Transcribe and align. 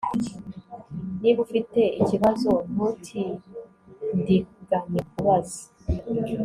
Niba 1.21 1.39
ufite 1.45 1.79
ikibazo 2.01 2.51
ntutindiganye 2.73 5.01
kubaza 5.11 5.63